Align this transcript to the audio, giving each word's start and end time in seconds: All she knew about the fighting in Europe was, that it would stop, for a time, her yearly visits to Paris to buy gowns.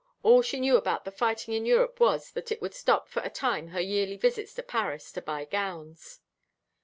All 0.23 0.41
she 0.41 0.59
knew 0.59 0.77
about 0.77 1.05
the 1.05 1.11
fighting 1.11 1.53
in 1.53 1.67
Europe 1.67 1.99
was, 1.99 2.31
that 2.31 2.51
it 2.51 2.59
would 2.59 2.73
stop, 2.73 3.07
for 3.07 3.19
a 3.21 3.29
time, 3.29 3.67
her 3.67 3.79
yearly 3.79 4.17
visits 4.17 4.51
to 4.55 4.63
Paris 4.63 5.11
to 5.11 5.21
buy 5.21 5.45
gowns. 5.45 6.21